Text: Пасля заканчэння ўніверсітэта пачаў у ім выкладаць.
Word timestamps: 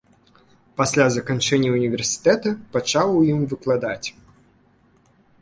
Пасля 0.79 1.03
заканчэння 1.17 1.69
ўніверсітэта 1.75 2.55
пачаў 2.77 3.07
у 3.19 3.21
ім 3.35 3.39
выкладаць. 3.53 4.07